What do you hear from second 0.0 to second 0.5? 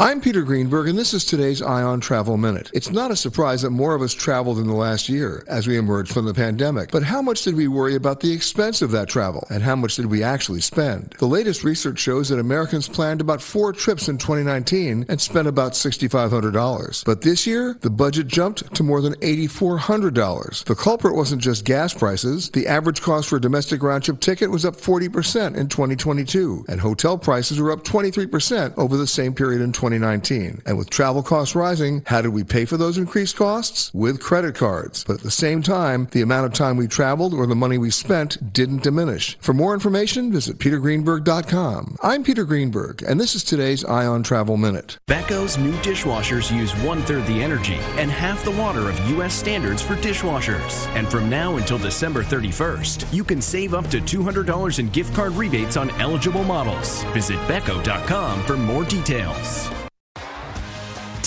I'm Peter